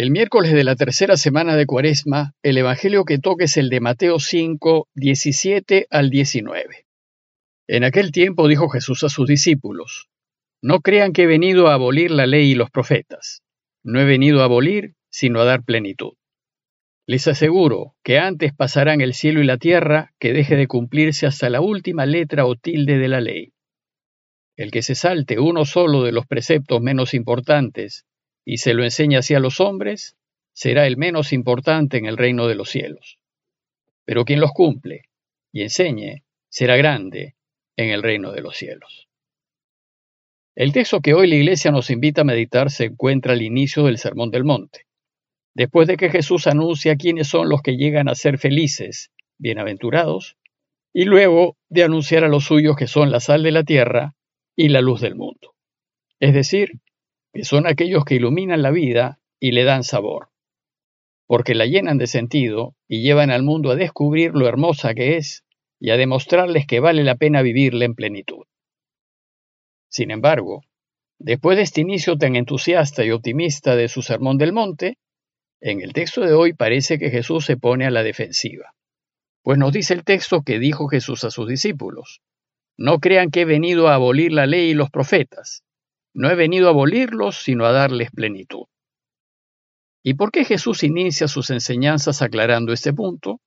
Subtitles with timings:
[0.00, 3.80] El miércoles de la tercera semana de Cuaresma, el Evangelio que toca es el de
[3.80, 6.86] Mateo 5, 17 al 19.
[7.66, 10.08] En aquel tiempo dijo Jesús a sus discípulos,
[10.62, 13.42] No crean que he venido a abolir la ley y los profetas.
[13.82, 16.12] No he venido a abolir, sino a dar plenitud.
[17.04, 21.50] Les aseguro que antes pasarán el cielo y la tierra que deje de cumplirse hasta
[21.50, 23.52] la última letra o tilde de la ley.
[24.56, 28.04] El que se salte uno solo de los preceptos menos importantes
[28.50, 30.16] y se lo enseña así a los hombres,
[30.54, 33.18] será el menos importante en el reino de los cielos.
[34.06, 35.02] Pero quien los cumple
[35.52, 37.36] y enseñe será grande
[37.76, 39.06] en el reino de los cielos.
[40.54, 43.98] El texto que hoy la Iglesia nos invita a meditar se encuentra al inicio del
[43.98, 44.86] Sermón del Monte,
[45.52, 50.38] después de que Jesús anuncia quiénes son los que llegan a ser felices, bienaventurados,
[50.94, 54.14] y luego de anunciar a los suyos que son la sal de la tierra
[54.56, 55.54] y la luz del mundo.
[56.18, 56.80] Es decir,
[57.32, 60.28] que son aquellos que iluminan la vida y le dan sabor,
[61.26, 65.44] porque la llenan de sentido y llevan al mundo a descubrir lo hermosa que es
[65.78, 68.46] y a demostrarles que vale la pena vivirla en plenitud.
[69.88, 70.64] Sin embargo,
[71.18, 74.98] después de este inicio tan entusiasta y optimista de su Sermón del Monte,
[75.60, 78.74] en el texto de hoy parece que Jesús se pone a la defensiva,
[79.42, 82.20] pues nos dice el texto que dijo Jesús a sus discípulos,
[82.76, 85.64] no crean que he venido a abolir la ley y los profetas,
[86.14, 88.64] no he venido a abolirlos, sino a darles plenitud.
[90.02, 93.40] ¿Y por qué Jesús inicia sus enseñanzas aclarando este punto?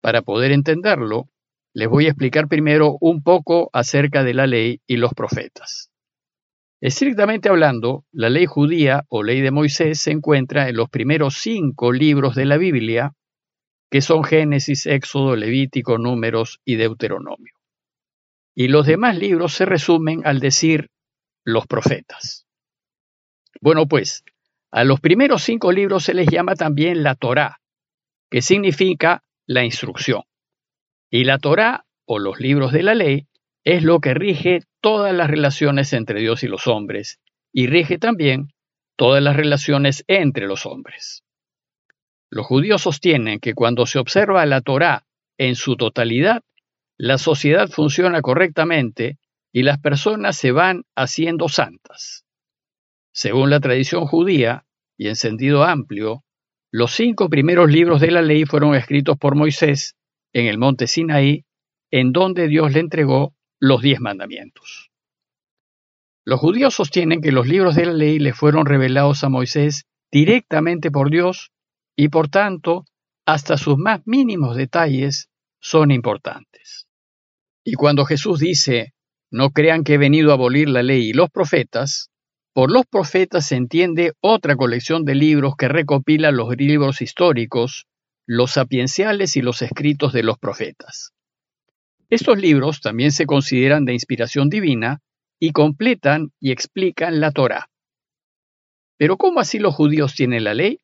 [0.00, 1.28] Para poder entenderlo,
[1.72, 5.90] les voy a explicar primero un poco acerca de la ley y los profetas.
[6.80, 11.92] Estrictamente hablando, la ley judía o ley de Moisés se encuentra en los primeros cinco
[11.92, 13.12] libros de la Biblia,
[13.90, 17.52] que son Génesis, Éxodo, Levítico, Números y Deuteronomio.
[18.54, 20.88] Y los demás libros se resumen al decir
[21.44, 22.46] los profetas.
[23.60, 24.24] Bueno, pues,
[24.70, 27.60] a los primeros cinco libros se les llama también la Torá,
[28.30, 30.22] que significa la instrucción.
[31.10, 33.26] Y la Torá, o los libros de la ley,
[33.64, 37.20] es lo que rige todas las relaciones entre Dios y los hombres,
[37.52, 38.52] y rige también
[38.96, 41.24] todas las relaciones entre los hombres.
[42.30, 45.04] Los judíos sostienen que cuando se observa la Torá
[45.36, 46.42] en su totalidad,
[46.96, 49.18] la sociedad funciona correctamente
[49.52, 52.24] y las personas se van haciendo santas.
[53.12, 54.64] Según la tradición judía,
[54.96, 56.24] y en sentido amplio,
[56.70, 59.96] los cinco primeros libros de la ley fueron escritos por Moisés
[60.32, 61.44] en el monte Sinaí,
[61.90, 64.90] en donde Dios le entregó los diez mandamientos.
[66.24, 70.90] Los judíos sostienen que los libros de la ley le fueron revelados a Moisés directamente
[70.90, 71.50] por Dios
[71.96, 72.84] y por tanto
[73.26, 75.28] hasta sus más mínimos detalles
[75.60, 76.86] son importantes.
[77.64, 78.94] Y cuando Jesús dice,
[79.30, 82.10] no crean que he venido a abolir la ley y los profetas.
[82.52, 87.86] Por los profetas se entiende otra colección de libros que recopila los libros históricos,
[88.26, 91.12] los sapienciales y los escritos de los profetas.
[92.08, 95.00] Estos libros también se consideran de inspiración divina
[95.38, 97.70] y completan y explican la Torá.
[98.96, 100.80] Pero ¿cómo así los judíos tienen la ley?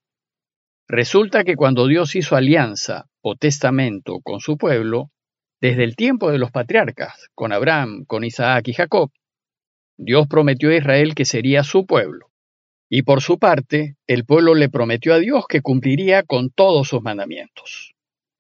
[0.89, 5.11] Resulta que cuando Dios hizo alianza o testamento con su pueblo,
[5.61, 9.11] desde el tiempo de los patriarcas, con Abraham, con Isaac y Jacob,
[9.97, 12.31] Dios prometió a Israel que sería su pueblo.
[12.89, 17.03] Y por su parte, el pueblo le prometió a Dios que cumpliría con todos sus
[17.03, 17.95] mandamientos.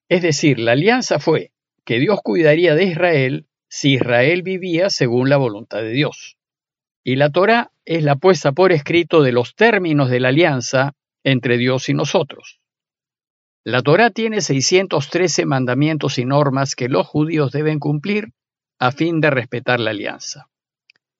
[0.09, 1.50] Es decir, la alianza fue
[1.84, 6.37] que Dios cuidaría de Israel si Israel vivía según la voluntad de Dios.
[7.03, 10.94] Y la Torah es la puesta por escrito de los términos de la alianza
[11.25, 12.60] entre Dios y nosotros.
[13.69, 18.32] La Torá tiene 613 mandamientos y normas que los judíos deben cumplir
[18.78, 20.49] a fin de respetar la alianza.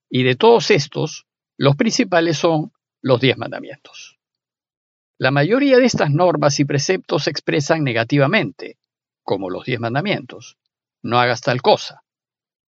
[0.09, 1.27] Y de todos estos,
[1.59, 2.71] los principales son
[3.03, 4.21] los diez mandamientos.
[5.19, 8.79] La mayoría de estas normas y preceptos se expresan negativamente,
[9.25, 10.57] como los diez mandamientos.
[11.03, 12.05] No hagas tal cosa.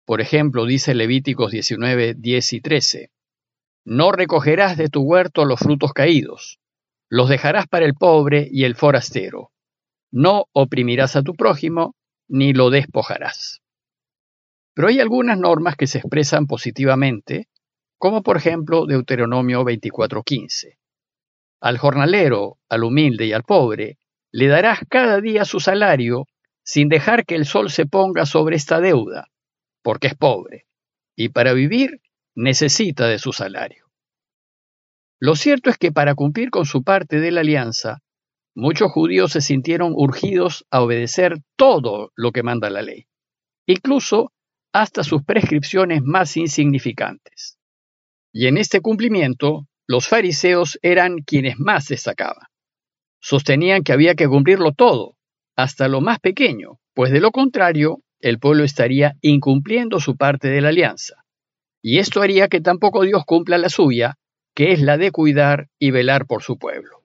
[0.04, 3.10] Por ejemplo, dice Levíticos 19, 10 y 13.
[3.86, 6.58] No recogerás de tu huerto los frutos caídos,
[7.08, 9.48] los dejarás para el pobre y el forastero
[10.12, 11.96] no oprimirás a tu prójimo,
[12.28, 13.62] ni lo despojarás.
[14.74, 17.48] Pero hay algunas normas que se expresan positivamente,
[17.98, 20.78] como por ejemplo Deuteronomio 24:15.
[21.60, 23.98] Al jornalero, al humilde y al pobre,
[24.30, 26.26] le darás cada día su salario
[26.64, 29.28] sin dejar que el sol se ponga sobre esta deuda,
[29.82, 30.66] porque es pobre,
[31.16, 32.00] y para vivir
[32.34, 33.86] necesita de su salario.
[35.20, 38.00] Lo cierto es que para cumplir con su parte de la alianza,
[38.54, 43.06] Muchos judíos se sintieron urgidos a obedecer todo lo que manda la ley,
[43.66, 44.32] incluso
[44.72, 47.58] hasta sus prescripciones más insignificantes.
[48.32, 52.46] Y en este cumplimiento, los fariseos eran quienes más destacaban.
[53.20, 55.16] Sostenían que había que cumplirlo todo,
[55.56, 60.60] hasta lo más pequeño, pues de lo contrario, el pueblo estaría incumpliendo su parte de
[60.60, 61.24] la alianza.
[61.82, 64.16] Y esto haría que tampoco Dios cumpla la suya,
[64.54, 67.01] que es la de cuidar y velar por su pueblo.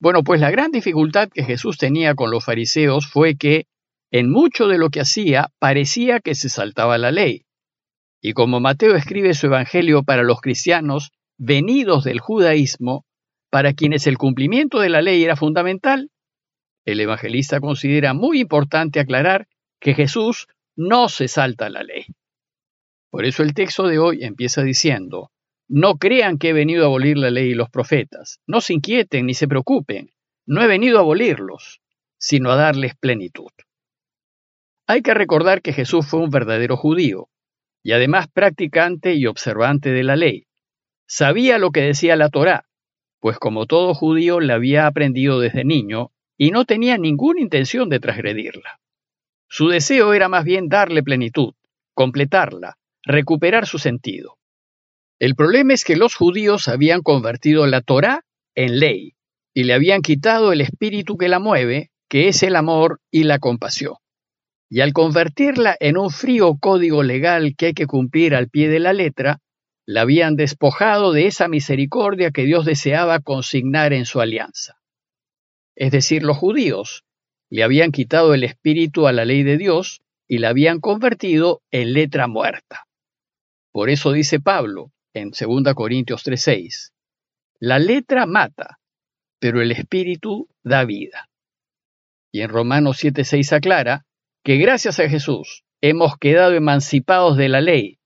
[0.00, 3.66] Bueno, pues la gran dificultad que Jesús tenía con los fariseos fue que,
[4.10, 7.44] en mucho de lo que hacía, parecía que se saltaba la ley.
[8.22, 13.04] Y como Mateo escribe su evangelio para los cristianos venidos del judaísmo,
[13.50, 16.10] para quienes el cumplimiento de la ley era fundamental,
[16.84, 19.46] el evangelista considera muy importante aclarar
[19.80, 20.46] que Jesús
[20.76, 22.06] no se salta la ley.
[23.10, 25.30] Por eso el texto de hoy empieza diciendo,
[25.68, 29.26] no crean que he venido a abolir la ley y los profetas, no se inquieten
[29.26, 30.10] ni se preocupen,
[30.46, 31.80] no he venido a abolirlos,
[32.18, 33.50] sino a darles plenitud.
[34.86, 37.28] Hay que recordar que Jesús fue un verdadero judío,
[37.82, 40.46] y además practicante y observante de la ley.
[41.06, 42.64] Sabía lo que decía la Torá,
[43.20, 48.00] pues como todo judío la había aprendido desde niño y no tenía ninguna intención de
[48.00, 48.80] transgredirla.
[49.48, 51.54] Su deseo era más bien darle plenitud,
[51.94, 54.37] completarla, recuperar su sentido.
[55.20, 58.24] El problema es que los judíos habían convertido la Torá
[58.54, 59.14] en ley
[59.52, 63.40] y le habían quitado el espíritu que la mueve, que es el amor y la
[63.40, 63.94] compasión.
[64.70, 68.78] Y al convertirla en un frío código legal que hay que cumplir al pie de
[68.78, 69.40] la letra,
[69.86, 74.76] la habían despojado de esa misericordia que Dios deseaba consignar en su alianza.
[75.74, 77.02] Es decir, los judíos
[77.50, 81.92] le habían quitado el espíritu a la ley de Dios y la habían convertido en
[81.94, 82.84] letra muerta.
[83.72, 86.92] Por eso dice Pablo en 2 Corintios 3:6,
[87.60, 88.78] la letra mata,
[89.40, 91.28] pero el espíritu da vida.
[92.32, 94.04] Y en Romanos 7:6 aclara
[94.44, 97.98] que gracias a Jesús hemos quedado emancipados de la ley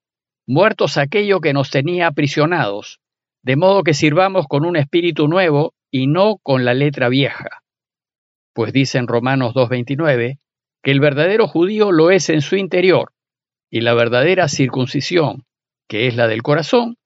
[0.47, 3.01] muertos aquello que nos tenía aprisionados,
[3.43, 7.63] de modo que sirvamos con un espíritu nuevo y no con la letra vieja.
[8.53, 10.39] Pues dice en Romanos 2.29
[10.83, 13.13] que el verdadero judío lo es en su interior,
[13.71, 15.45] y la verdadera circuncisión,
[15.89, 16.97] que es la del corazón,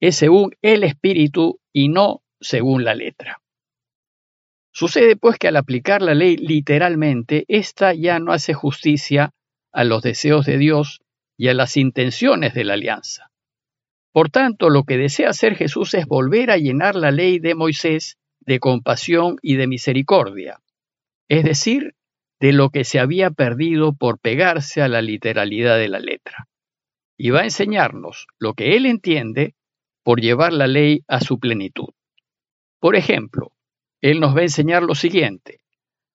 [0.00, 3.40] es según el espíritu y no según la letra.
[4.72, 9.32] Sucede pues que al aplicar la ley literalmente, ésta ya no hace justicia
[9.72, 11.00] a los deseos de Dios,
[11.36, 13.30] y a las intenciones de la alianza.
[14.12, 18.16] Por tanto, lo que desea hacer Jesús es volver a llenar la ley de Moisés
[18.40, 20.60] de compasión y de misericordia,
[21.28, 21.94] es decir,
[22.40, 26.48] de lo que se había perdido por pegarse a la literalidad de la letra.
[27.18, 29.54] Y va a enseñarnos lo que él entiende
[30.06, 31.88] por llevar la ley a su plenitud.
[32.78, 33.50] Por ejemplo,
[34.00, 35.58] él nos va a enseñar lo siguiente.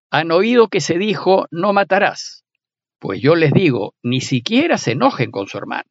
[0.09, 2.45] Han oído que se dijo, no matarás.
[2.99, 5.89] Pues yo les digo, ni siquiera se enojen con su hermano.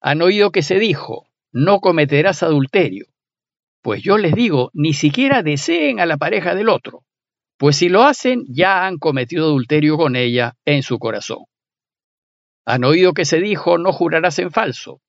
[0.00, 3.06] Han oído que se dijo, no cometerás adulterio.
[3.80, 7.02] Pues yo les digo, ni siquiera deseen a la pareja del otro,
[7.56, 11.46] pues si lo hacen ya han cometido adulterio con ella en su corazón.
[12.64, 15.00] Han oído que se dijo, no jurarás en falso.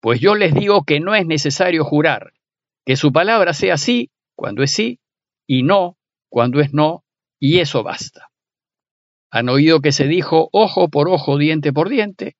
[0.00, 2.32] Pues yo les digo que no es necesario jurar,
[2.84, 5.00] que su palabra sea sí cuando es sí
[5.46, 5.98] y no
[6.28, 7.04] cuando es no,
[7.40, 8.28] y eso basta.
[9.30, 12.36] Han oído que se dijo ojo por ojo, diente por diente.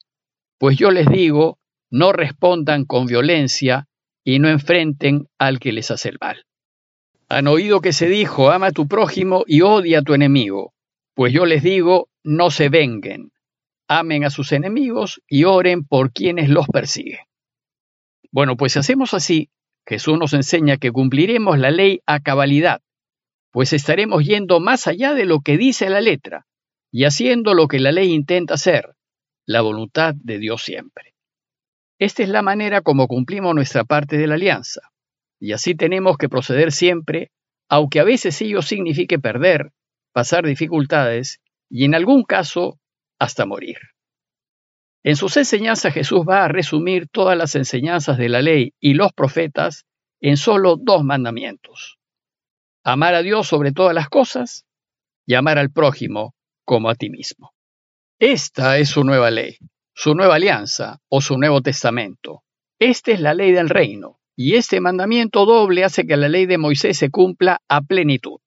[0.59, 1.59] Pues yo les digo,
[1.91, 3.87] no respondan con violencia
[4.25, 6.45] y no enfrenten al que les hace el mal.
[7.29, 10.73] Han oído que se dijo, ama a tu prójimo y odia a tu enemigo.
[11.15, 13.33] Pues yo les digo, no se venguen.
[13.87, 17.28] Amen a sus enemigos y oren por quienes los persiguen.
[18.31, 19.51] Bueno, pues si hacemos así,
[19.87, 22.83] Jesús nos enseña que cumpliremos la ley a cabalidad,
[23.51, 26.47] pues estaremos yendo más allá de lo que dice la letra,
[26.93, 28.95] y haciendo lo que la ley intenta hacer,
[29.47, 31.15] la voluntad de Dios siempre.
[31.99, 34.83] Esta es la manera como cumplimos nuestra parte de la alianza,
[35.41, 37.31] y así tenemos que proceder siempre,
[37.69, 39.73] aunque a veces ello signifique perder,
[40.13, 42.79] pasar dificultades y en algún caso
[43.19, 43.79] hasta morir.
[45.09, 49.11] En sus enseñanzas Jesús va a resumir todas las enseñanzas de la ley y los
[49.15, 49.87] profetas
[50.21, 51.99] en solo dos mandamientos.
[52.85, 54.67] Amar a Dios sobre todas las cosas
[55.25, 56.35] y amar al prójimo
[56.67, 57.55] como a ti mismo.
[58.19, 59.57] Esta es su nueva ley,
[59.95, 62.43] su nueva alianza o su nuevo testamento.
[62.79, 66.59] Esta es la ley del reino, y este mandamiento doble hace que la ley de
[66.59, 68.41] Moisés se cumpla a plenitud.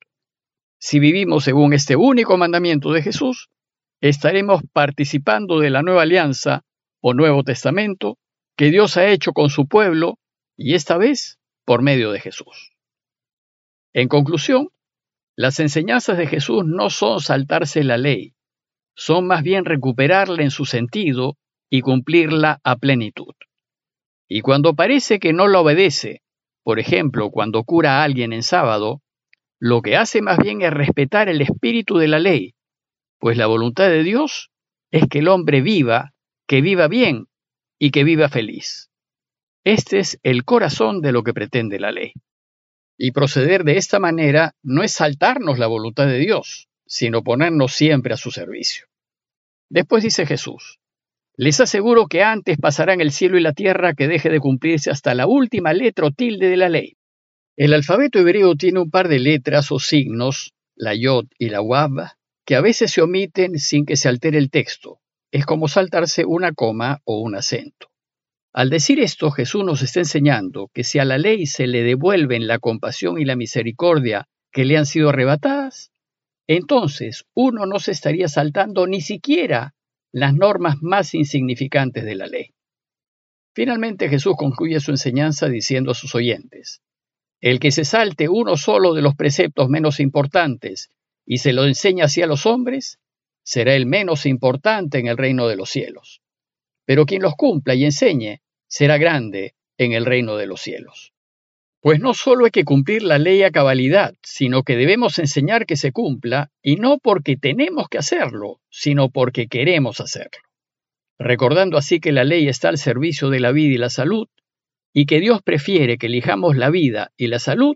[0.77, 3.49] Si vivimos según este único mandamiento de Jesús,
[4.01, 6.63] estaremos participando de la nueva alianza
[7.01, 8.17] o nuevo testamento
[8.57, 10.19] que Dios ha hecho con su pueblo,
[10.57, 12.73] y esta vez por medio de Jesús.
[13.93, 14.69] En conclusión,
[15.35, 18.33] las enseñanzas de Jesús no son saltarse la ley,
[18.95, 21.37] son más bien recuperarla en su sentido
[21.69, 23.33] y cumplirla a plenitud.
[24.27, 26.21] Y cuando parece que no la obedece
[26.63, 29.01] por ejemplo, cuando cura a alguien en sábado,
[29.59, 32.53] lo que hace más bien es respetar el espíritu de la ley,
[33.21, 34.49] pues la voluntad de Dios
[34.89, 36.15] es que el hombre viva,
[36.47, 37.27] que viva bien
[37.79, 38.89] y que viva feliz.
[39.63, 42.13] Este es el corazón de lo que pretende la ley.
[42.97, 48.15] Y proceder de esta manera no es saltarnos la voluntad de Dios, sino ponernos siempre
[48.15, 48.87] a su servicio.
[49.69, 50.79] Después dice Jesús,
[51.37, 55.13] les aseguro que antes pasarán el cielo y la tierra que deje de cumplirse hasta
[55.13, 56.97] la última letra o tilde de la ley.
[57.55, 62.13] El alfabeto hebreo tiene un par de letras o signos, la yod y la wab,
[62.45, 64.99] que a veces se omiten sin que se altere el texto.
[65.31, 67.91] Es como saltarse una coma o un acento.
[68.53, 72.47] Al decir esto, Jesús nos está enseñando que si a la ley se le devuelven
[72.47, 75.91] la compasión y la misericordia que le han sido arrebatadas,
[76.47, 79.73] entonces uno no se estaría saltando ni siquiera
[80.11, 82.53] las normas más insignificantes de la ley.
[83.53, 86.81] Finalmente Jesús concluye su enseñanza diciendo a sus oyentes,
[87.39, 90.89] el que se salte uno solo de los preceptos menos importantes
[91.25, 92.99] y se lo enseña así a los hombres,
[93.43, 96.21] será el menos importante en el reino de los cielos.
[96.85, 101.13] Pero quien los cumpla y enseñe será grande en el reino de los cielos.
[101.81, 105.75] Pues no solo hay que cumplir la ley a cabalidad, sino que debemos enseñar que
[105.75, 110.43] se cumpla, y no porque tenemos que hacerlo, sino porque queremos hacerlo.
[111.17, 114.27] Recordando así que la ley está al servicio de la vida y la salud,
[114.93, 117.75] y que Dios prefiere que elijamos la vida y la salud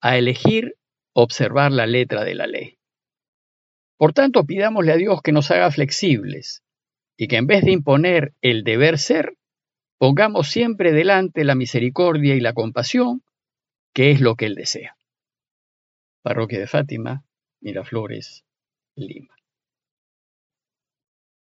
[0.00, 0.76] a elegir
[1.12, 2.79] observar la letra de la ley.
[4.00, 6.64] Por tanto, pidámosle a Dios que nos haga flexibles
[7.18, 9.36] y que en vez de imponer el deber ser,
[9.98, 13.22] pongamos siempre delante la misericordia y la compasión,
[13.92, 14.96] que es lo que Él desea.
[16.22, 17.26] Parroquia de Fátima,
[17.60, 18.46] Miraflores,
[18.96, 19.36] Lima.